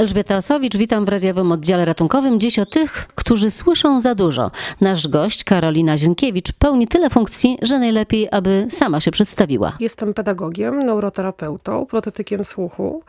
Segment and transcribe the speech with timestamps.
[0.00, 2.40] Elżbieta Osowicz, witam w radiowym oddziale ratunkowym.
[2.40, 4.50] Dziś o tych, którzy słyszą za dużo.
[4.80, 9.72] Nasz gość, Karolina Zienkiewicz, pełni tyle funkcji, że najlepiej, aby sama się przedstawiła.
[9.80, 13.02] Jestem pedagogiem, neuroterapeutą, protetykiem słuchu,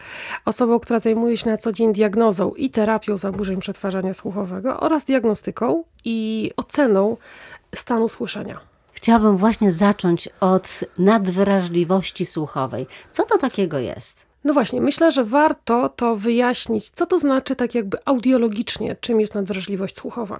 [0.46, 5.84] osobą, która zajmuje się na co dzień diagnozą i terapią zaburzeń przetwarzania słuchowego oraz diagnostyką
[6.06, 7.18] i oceną
[7.76, 8.60] stanu słyszenia.
[8.94, 12.88] Chciałabym właśnie zacząć od nadwrażliwości słuchowej.
[13.12, 14.27] Co to takiego jest?
[14.48, 19.36] No właśnie, myślę, że warto to wyjaśnić, co to znaczy tak jakby audiologicznie, czym jest
[19.36, 20.40] nadwrażliwość słuchowa.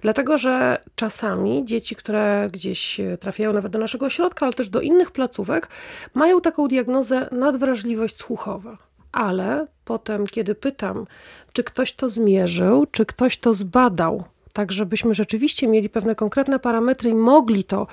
[0.00, 5.10] Dlatego, że czasami dzieci, które gdzieś trafiają nawet do naszego ośrodka, ale też do innych
[5.10, 5.68] placówek,
[6.14, 8.78] mają taką diagnozę nadwrażliwość słuchowa.
[9.12, 11.06] Ale potem, kiedy pytam,
[11.52, 17.10] czy ktoś to zmierzył, czy ktoś to zbadał, tak żebyśmy rzeczywiście mieli pewne konkretne parametry
[17.10, 17.86] i mogli to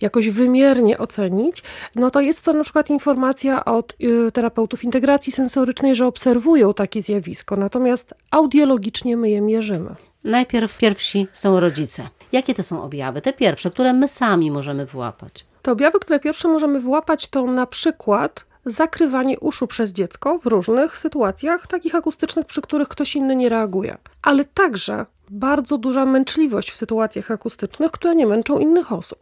[0.00, 1.62] jakoś wymiernie ocenić,
[1.94, 7.02] no to jest to na przykład informacja od y, terapeutów integracji sensorycznej, że obserwują takie
[7.02, 9.94] zjawisko, natomiast audiologicznie my je mierzymy.
[10.24, 12.08] Najpierw pierwsi są rodzice.
[12.32, 13.20] Jakie to są objawy?
[13.20, 15.46] Te pierwsze, które my sami możemy wyłapać.
[15.62, 20.98] Te objawy, które pierwsze możemy wyłapać, to na przykład zakrywanie uszu przez dziecko w różnych
[20.98, 23.96] sytuacjach, takich akustycznych, przy których ktoś inny nie reaguje.
[24.22, 29.18] Ale także bardzo duża męczliwość w sytuacjach akustycznych, które nie męczą innych osób.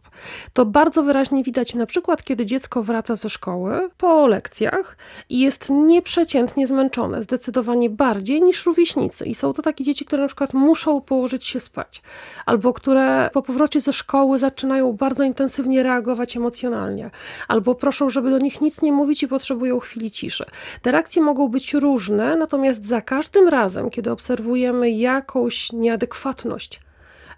[0.53, 4.97] To bardzo wyraźnie widać na przykład, kiedy dziecko wraca ze szkoły po lekcjach
[5.29, 9.25] i jest nieprzeciętnie zmęczone, zdecydowanie bardziej niż rówieśnicy.
[9.25, 12.01] I są to takie dzieci, które na przykład muszą położyć się spać,
[12.45, 17.09] albo które po powrocie ze szkoły zaczynają bardzo intensywnie reagować emocjonalnie,
[17.47, 20.45] albo proszą, żeby do nich nic nie mówić i potrzebują chwili ciszy.
[20.81, 26.79] Te reakcje mogą być różne, natomiast za każdym razem, kiedy obserwujemy jakąś nieadekwatność, adekwatność.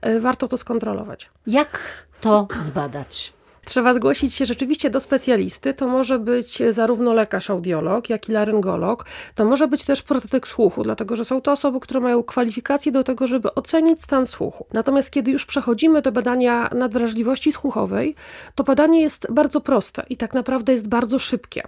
[0.02, 1.30] E, warto to skontrolować.
[1.48, 1.80] Jak
[2.22, 3.33] to zbadać?
[3.66, 5.74] Trzeba zgłosić się rzeczywiście do specjalisty.
[5.74, 9.06] To może być zarówno lekarz audiolog, jak i laryngolog.
[9.36, 13.04] To może być też protetyk słuchu, dlatego że są to osoby, które mają kwalifikacje do
[13.04, 14.66] tego, żeby ocenić stan słuchu.
[14.74, 18.16] Natomiast kiedy już przechodzimy do badania nadwrażliwości słuchowej,
[18.56, 21.64] to badanie jest bardzo proste i tak naprawdę jest bardzo szybkie.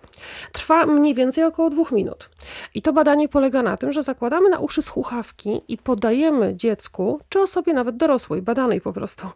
[0.52, 2.30] Trwa mniej więcej około dwóch minut.
[2.76, 7.42] I to badanie polega na tym, że zakładamy na uszy słuchawki i podajemy dziecku, czy
[7.42, 9.28] osobie nawet dorosłej, badanej po prostu,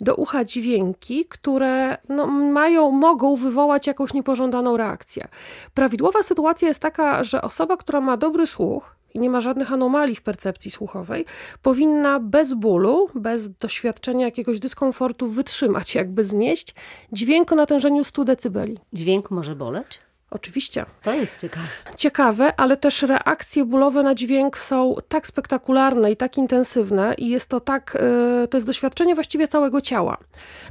[0.00, 5.28] do ucha dźwięki, które no, mają, mogą wywołać jakąś niepożądaną reakcję.
[5.74, 10.16] Prawidłowa sytuacja jest taka, że osoba, która ma dobry słuch, i nie ma żadnych anomalii
[10.16, 11.24] w percepcji słuchowej,
[11.62, 16.74] powinna bez bólu, bez doświadczenia jakiegoś dyskomfortu wytrzymać, jakby znieść
[17.12, 18.66] dźwięk o natężeniu 100 dB.
[18.92, 20.05] Dźwięk może boleć?
[20.30, 20.86] Oczywiście.
[21.02, 21.66] To jest ciekawe.
[21.96, 27.48] Ciekawe, ale też reakcje bólowe na dźwięk są tak spektakularne i tak intensywne i jest
[27.48, 27.98] to tak,
[28.44, 30.18] y, to jest doświadczenie właściwie całego ciała.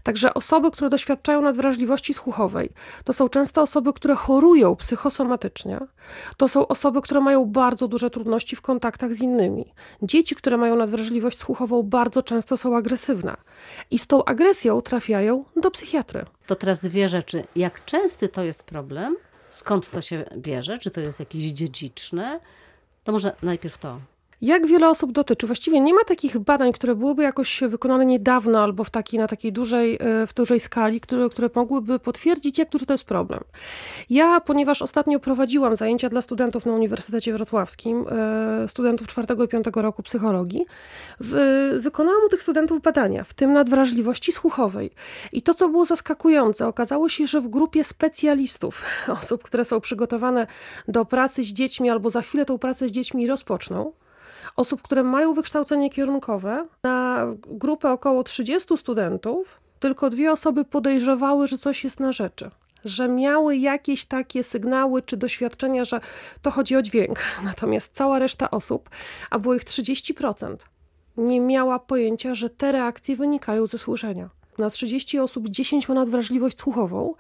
[0.04, 2.70] Także osoby, które doświadczają nadwrażliwości słuchowej,
[3.04, 5.80] to są często osoby, które chorują psychosomatycznie,
[6.38, 9.74] to są osoby, które mają bardzo duże trudności w kontaktach z innymi.
[10.02, 13.38] Dzieci, które mają nadwrażliwość słuchową, bardzo często są agresywne
[13.92, 16.26] i z tą agresją trafiają do psychiatry.
[16.48, 17.44] To teraz dwie rzeczy.
[17.56, 19.16] Jak częsty to jest problem?
[19.56, 22.40] Skąd to się bierze, czy to jest jakieś dziedziczne.
[23.04, 24.00] To może najpierw to.
[24.46, 25.48] Jak wiele osób dotyczy?
[25.48, 29.54] Właściwie nie ma takich badań, które byłyby jakoś wykonane niedawno albo w takiej, na takiej
[29.54, 33.44] dużej, e, w dużej skali, które, które mogłyby potwierdzić, jak duży to jest problem.
[34.10, 39.82] Ja, ponieważ ostatnio prowadziłam zajęcia dla studentów na Uniwersytecie Wrocławskim, e, studentów czwartego i piątego
[39.82, 40.66] roku psychologii,
[41.80, 44.92] wykonałam u tych studentów badania, w tym nadwrażliwości słuchowej.
[45.32, 48.84] I to, co było zaskakujące, okazało się, że w grupie specjalistów,
[49.22, 50.48] osób, które są przygotowane
[50.88, 53.92] do pracy z dziećmi albo za chwilę tą pracę z dziećmi rozpoczną,
[54.56, 61.58] osób, które mają wykształcenie kierunkowe, na grupę około 30 studentów, tylko dwie osoby podejrzewały, że
[61.58, 62.52] coś jest na rzeczy.
[62.86, 66.00] Że miały jakieś takie sygnały czy doświadczenia, że
[66.42, 67.20] to chodzi o dźwięk.
[67.44, 68.90] Natomiast cała reszta osób,
[69.30, 70.56] a było ich 30%,
[71.18, 76.60] nie miała pojęcia, że te reakcje wynikają ze słyszenia na 30 osób 10 ma nadwrażliwość
[76.60, 77.14] słuchową,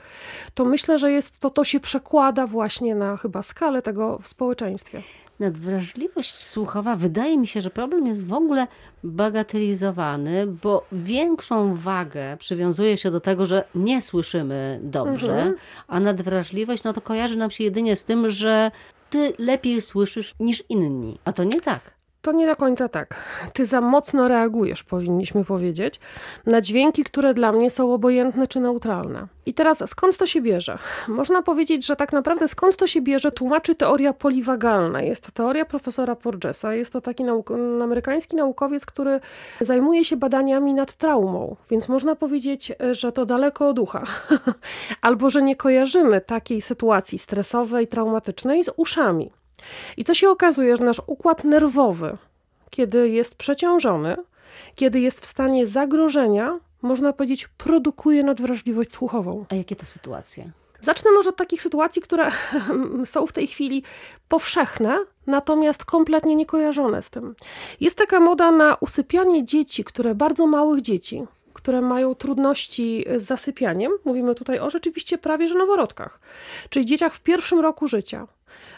[0.54, 5.04] to myślę, że jest to, to się przekłada właśnie na chyba skalę tego w społeczeństwie
[5.40, 8.68] nadwrażliwość słuchowa, wydaje mi się, że problem jest w ogóle
[9.04, 15.56] bagatelizowany, bo większą wagę przywiązuje się do tego, że nie słyszymy dobrze, mhm.
[15.88, 18.72] a nadwrażliwość no to kojarzy nam się jedynie z tym, że
[19.10, 21.20] ty lepiej słyszysz niż inni.
[21.26, 21.95] A to nie tak.
[22.26, 23.16] To nie do końca tak.
[23.54, 26.00] Ty za mocno reagujesz, powinniśmy powiedzieć,
[26.46, 29.28] na dźwięki, które dla mnie są obojętne czy neutralne.
[29.46, 30.78] I teraz skąd to się bierze?
[31.08, 35.02] Można powiedzieć, że tak naprawdę skąd to się bierze, tłumaczy teoria poliwagalna.
[35.02, 36.74] Jest to teoria profesora Porgesa.
[36.74, 37.52] Jest to taki nauk
[37.84, 39.20] amerykański naukowiec, który
[39.62, 44.04] zajmuje się badaniami nad traumą, więc można powiedzieć, że to daleko od ucha.
[45.02, 49.32] Albo że nie kojarzymy takiej sytuacji stresowej, traumatycznej z uszami.
[49.98, 52.18] I co się okazuje, że nasz układ nerwowy,
[52.70, 54.16] kiedy jest przeciążony,
[54.76, 59.46] kiedy jest w stanie zagrożenia, można powiedzieć, produkuje nadwrażliwość słuchową.
[59.50, 60.52] A jakie to sytuacje?
[60.82, 62.32] Zacznę może od takich sytuacji, które
[63.06, 63.84] są w tej chwili
[64.30, 64.98] powszechne,
[65.28, 67.36] natomiast kompletnie niekojarzone z tym.
[67.80, 71.24] Jest taka moda na usypianie dzieci, które bardzo małych dzieci,
[71.54, 73.92] które mają trudności z zasypianiem.
[74.06, 76.20] Mówimy tutaj o rzeczywiście prawie że noworodkach,
[76.70, 78.28] czyli dzieciach w pierwszym roku życia.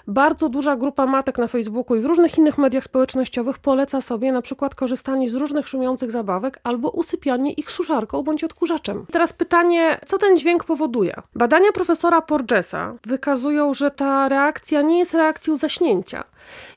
[0.07, 4.41] Bardzo duża grupa matek na Facebooku i w różnych innych mediach społecznościowych poleca sobie na
[4.41, 9.06] przykład korzystanie z różnych szumiących zabawek albo usypianie ich suszarką bądź odkurzaczem.
[9.12, 11.15] Teraz pytanie, co ten dźwięk powoduje?
[11.35, 16.24] Badania profesora Porgesa wykazują, że ta reakcja nie jest reakcją zaśnięcia.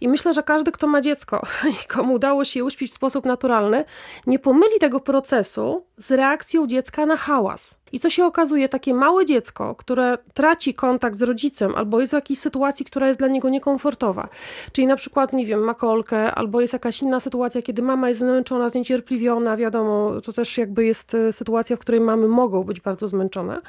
[0.00, 1.42] I myślę, że każdy, kto ma dziecko
[1.84, 3.84] i komu udało się je uśpić w sposób naturalny,
[4.26, 7.74] nie pomyli tego procesu z reakcją dziecka na hałas.
[7.92, 12.14] I co się okazuje, takie małe dziecko, które traci kontakt z rodzicem albo jest w
[12.14, 14.28] jakiejś sytuacji, która jest dla niego niekomfortowa,
[14.72, 18.20] czyli na przykład, nie wiem, ma kolkę, albo jest jakaś inna sytuacja, kiedy mama jest
[18.20, 23.08] zmęczona, zniecierpliwiona, wiadomo, to też jakby jest e, sytuacja, w której mamy mogą być bardzo
[23.08, 23.60] zmęczone.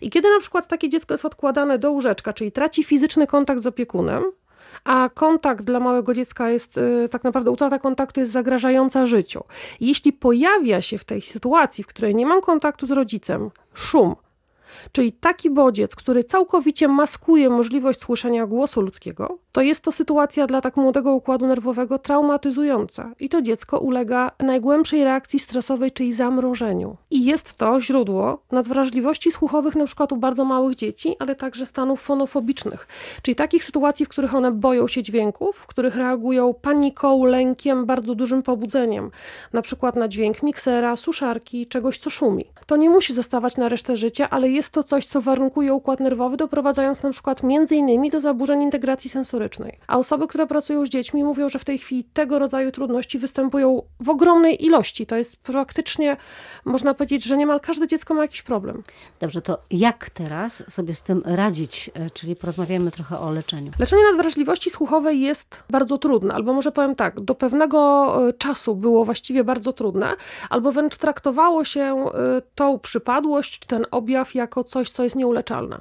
[0.00, 3.66] I kiedy na przykład takie dziecko jest odkładane do łóżeczka, czyli traci fizyczny kontakt z
[3.66, 4.24] opiekunem,
[4.84, 9.44] a kontakt dla małego dziecka jest y, tak naprawdę utrata kontaktu jest zagrażająca życiu.
[9.80, 14.16] Jeśli pojawia się w tej sytuacji, w której nie mam kontaktu z rodzicem, szum,
[14.92, 20.60] Czyli taki bodziec, który całkowicie maskuje możliwość słyszenia głosu ludzkiego, to jest to sytuacja dla
[20.60, 26.96] tak młodego układu nerwowego traumatyzująca i to dziecko ulega najgłębszej reakcji stresowej, czyli zamrożeniu.
[27.10, 32.00] I jest to źródło nadwrażliwości słuchowych na przykład u bardzo małych dzieci, ale także stanów
[32.00, 32.86] fonofobicznych,
[33.22, 38.14] czyli takich sytuacji, w których one boją się dźwięków, w których reagują paniką, lękiem, bardzo
[38.14, 39.10] dużym pobudzeniem,
[39.52, 42.44] na przykład na dźwięk miksera, suszarki, czegoś co szumi.
[42.66, 46.36] To nie musi zostawać na resztę życia, ale jest to coś, co warunkuje układ nerwowy,
[46.36, 49.78] doprowadzając na przykład między innymi do zaburzeń integracji sensorycznej.
[49.86, 53.82] A osoby, które pracują z dziećmi, mówią, że w tej chwili tego rodzaju trudności występują
[54.00, 55.06] w ogromnej ilości.
[55.06, 56.16] To jest praktycznie,
[56.64, 58.82] można powiedzieć, że niemal każde dziecko ma jakiś problem.
[59.20, 61.90] Dobrze, to jak teraz sobie z tym radzić?
[61.94, 63.72] E, czyli porozmawiamy trochę o leczeniu.
[63.78, 69.04] Leczenie nadwrażliwości słuchowej jest bardzo trudne, albo może powiem tak, do pewnego e, czasu było
[69.04, 70.16] właściwie bardzo trudne,
[70.50, 75.80] albo wręcz traktowało się e, tą przypadłość, ten objaw jako coś, co jest nieuleczalne.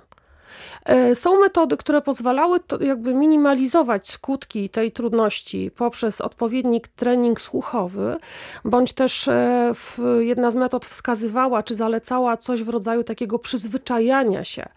[0.85, 8.17] E, są metody, które pozwalały jakby minimalizować skutki tej trudności poprzez odpowiedni trening słuchowy,
[8.65, 9.73] bądź też e,
[10.19, 14.69] jedna z metod wskazywała czy zalecała coś w rodzaju takiego przyzwyczajania się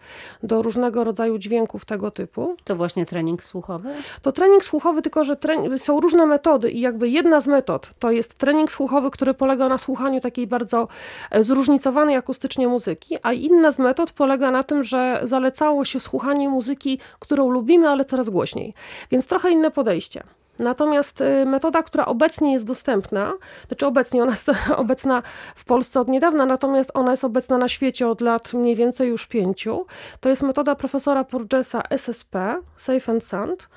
[0.43, 2.55] do różnego rodzaju dźwięków tego typu.
[2.63, 3.89] To właśnie trening słuchowy?
[4.21, 5.37] To trening słuchowy, tylko że
[5.77, 9.77] są różne metody i jakby jedna z metod to jest trening słuchowy, który polega na
[9.77, 10.87] słuchaniu takiej bardzo
[11.31, 16.49] e, zróżnicowanej akustycznie muzyki, a inna z metod polega na tym, że zalecało się słuchanie
[16.49, 18.73] muzyki, którą lubimy, ale coraz głośniej.
[19.11, 20.23] Więc trochę inne podejście.
[20.59, 23.33] Natomiast y, metoda, która obecnie jest dostępna,
[23.67, 25.23] znaczy obecnie ona jest obecna
[25.55, 29.27] w Polsce od niedawna, natomiast ona jest obecna na świecie od lat mniej więcej już
[29.27, 29.85] pięciu,
[30.19, 33.69] to jest metoda profesora Purgesa SSP, Safe and Sound.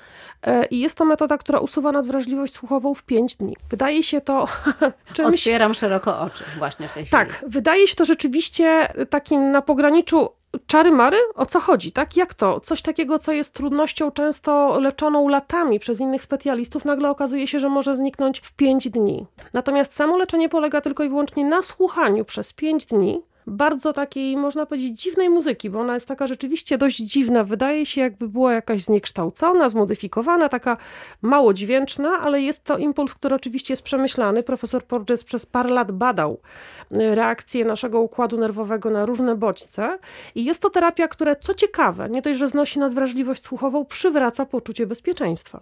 [0.47, 3.55] Y, I jest to metoda, która usuwa nadwrażliwość słuchową w 5 dni.
[3.69, 4.47] Wydaje się to
[5.13, 5.37] czymś...
[5.37, 7.25] Otwieram szeroko oczy właśnie w tej chwili.
[7.25, 10.29] Tak, wydaje się to rzeczywiście takim na pograniczu
[10.67, 11.17] czary mary?
[11.35, 12.17] O co chodzi, tak?
[12.17, 12.59] Jak to?
[12.59, 17.69] Coś takiego, co jest trudnością często leczoną latami przez innych specjalistów, nagle okazuje się, że
[17.69, 19.25] może zniknąć w 5 dni.
[19.53, 24.65] Natomiast samo leczenie polega tylko i wyłącznie na słuchaniu przez 5 dni bardzo takiej, można
[24.65, 27.43] powiedzieć, dziwnej muzyki, bo ona jest taka rzeczywiście dość dziwna.
[27.43, 30.77] Wydaje się, jakby była jakaś zniekształcona, zmodyfikowana, taka
[31.21, 34.43] mało dźwięczna, ale jest to impuls, który oczywiście jest przemyślany.
[34.43, 36.39] Profesor Porges przez parę lat badał
[36.91, 39.99] y, reakcję naszego układu nerwowego na różne bodźce
[40.35, 44.87] i jest to terapia, która, co ciekawe, nie dość, że znosi nadwrażliwość słuchową, przywraca poczucie
[44.87, 45.59] bezpieczeństwa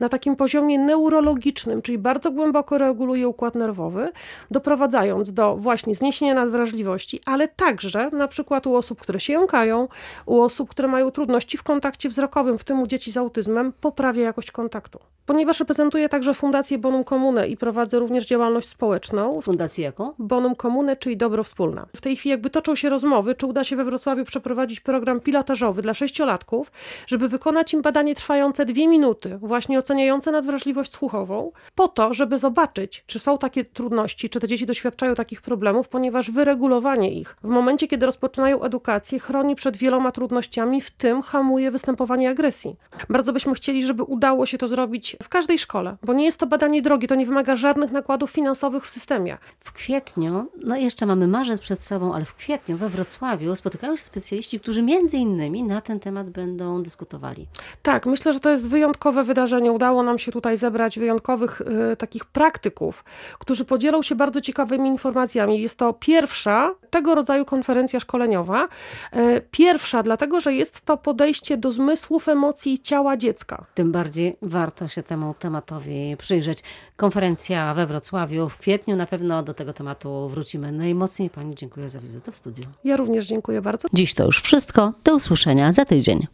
[0.00, 4.12] na takim poziomie neurologicznym, czyli bardzo głęboko reguluje układ nerwowy,
[4.50, 9.88] doprowadzając do właśnie zniesienia nadwrażliwości, ale także na przykład u osób, które się jąkają,
[10.26, 14.22] u osób, które mają trudności w kontakcie wzrokowym, w tym u dzieci z autyzmem, poprawia
[14.22, 14.98] jakość kontaktu.
[15.28, 19.40] Ponieważ reprezentuję także Fundację Bonum Comune i prowadzę również działalność społeczną.
[19.40, 20.12] Fundację jaką?
[20.18, 21.86] Bonum Comune, czyli Dobro Wspólne.
[21.96, 25.82] W tej chwili jakby toczą się rozmowy, czy uda się we Wrocławiu przeprowadzić program pilotażowy
[25.82, 26.72] dla sześciolatków,
[27.06, 33.04] żeby wykonać im badanie trwające dwie minuty, właśnie doceniające nadwrażliwość słuchową, po to, żeby zobaczyć,
[33.06, 37.88] czy są takie trudności, czy te dzieci doświadczają takich problemów, ponieważ wyregulowanie ich w momencie,
[37.88, 42.76] kiedy rozpoczynają edukację, chroni przed wieloma trudnościami, w tym hamuje występowanie agresji.
[43.08, 46.46] Bardzo byśmy chcieli, żeby udało się to zrobić w każdej szkole, bo nie jest to
[46.46, 49.38] badanie drogie, to nie wymaga żadnych nakładów finansowych w systemie.
[49.60, 54.02] W kwietniu, no jeszcze mamy marzec przed sobą, ale w kwietniu we Wrocławiu spotykają się
[54.02, 57.46] specjaliści, którzy między innymi na ten temat będą dyskutowali.
[57.82, 59.72] Tak, myślę, że to jest wyjątkowe wydarzenie.
[59.72, 61.60] Udało nam się tutaj zebrać wyjątkowych
[61.92, 63.04] y, takich praktyków,
[63.38, 65.60] którzy podzielą się bardzo ciekawymi informacjami.
[65.60, 68.68] Jest to pierwsza tego rodzaju konferencja szkoleniowa.
[69.16, 73.64] Y, pierwsza, dlatego że jest to podejście do zmysłów, emocji i ciała dziecka.
[73.74, 76.58] Tym bardziej warto się temu tematowi przyjrzeć.
[76.96, 80.72] Konferencja we Wrocławiu w kwietniu, na pewno do tego tematu wrócimy.
[80.72, 82.64] Najmocniej Pani dziękuję za wizytę w studiu.
[82.84, 83.88] Ja również dziękuję bardzo.
[83.92, 84.92] Dziś to już wszystko.
[85.04, 86.26] Do usłyszenia za tydzień.